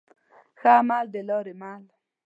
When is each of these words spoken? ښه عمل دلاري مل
ښه 0.59 0.69
عمل 0.79 1.05
دلاري 1.13 1.53
مل 1.61 1.83